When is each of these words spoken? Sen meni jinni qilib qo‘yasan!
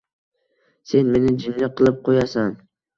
Sen 0.93 1.11
meni 1.17 1.37
jinni 1.45 1.71
qilib 1.79 2.05
qo‘yasan! 2.11 2.55